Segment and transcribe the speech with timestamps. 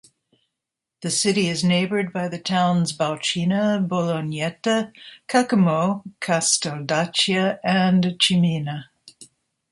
[1.01, 4.91] The city is neighbored by the towns Baucina, Bolognetta,
[5.29, 8.85] Caccamo, Casteldaccia and Ciminna.